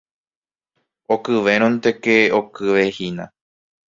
Okyvérõnteke 1.15 2.15
okyvehína. 2.39 3.25